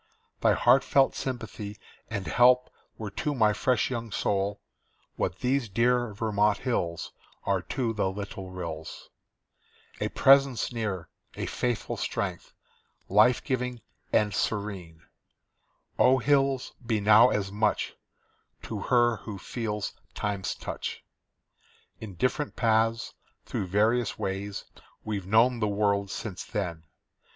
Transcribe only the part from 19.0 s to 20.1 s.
who feels